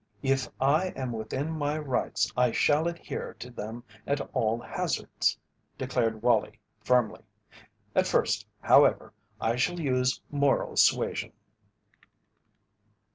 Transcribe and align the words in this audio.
"If 0.23 0.49
I 0.59 0.87
am 0.95 1.11
within 1.11 1.51
my 1.51 1.77
rights 1.77 2.33
I 2.35 2.49
shall 2.51 2.87
adhere 2.87 3.35
to 3.37 3.51
them 3.51 3.83
at 4.07 4.19
all 4.33 4.59
hazards," 4.59 5.37
declared 5.77 6.23
Wallie, 6.23 6.59
firmly. 6.83 7.21
"At 7.93 8.07
first, 8.07 8.47
however, 8.61 9.13
I 9.39 9.57
shall 9.57 9.79
use 9.79 10.19
moral 10.31 10.75
suasion." 10.75 11.33